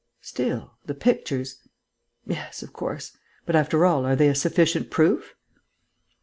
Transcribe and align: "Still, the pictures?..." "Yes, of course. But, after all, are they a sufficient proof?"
"Still, 0.21 0.77
the 0.83 0.95
pictures?..." 0.95 1.59
"Yes, 2.25 2.63
of 2.63 2.73
course. 2.73 3.15
But, 3.45 3.55
after 3.55 3.85
all, 3.85 4.03
are 4.03 4.15
they 4.15 4.29
a 4.29 4.33
sufficient 4.33 4.89
proof?" 4.89 5.35